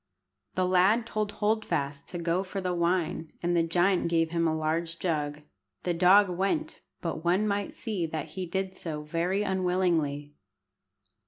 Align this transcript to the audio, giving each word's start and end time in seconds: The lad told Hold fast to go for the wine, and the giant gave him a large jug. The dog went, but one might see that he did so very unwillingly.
The 0.55 0.65
lad 0.65 1.05
told 1.05 1.31
Hold 1.33 1.63
fast 1.63 2.07
to 2.07 2.17
go 2.17 2.41
for 2.41 2.59
the 2.59 2.73
wine, 2.73 3.31
and 3.43 3.55
the 3.55 3.61
giant 3.61 4.07
gave 4.07 4.31
him 4.31 4.47
a 4.47 4.57
large 4.57 4.97
jug. 4.97 5.41
The 5.83 5.93
dog 5.93 6.27
went, 6.27 6.81
but 7.01 7.23
one 7.23 7.47
might 7.47 7.75
see 7.75 8.07
that 8.07 8.29
he 8.29 8.47
did 8.47 8.75
so 8.75 9.03
very 9.03 9.43
unwillingly. 9.43 10.33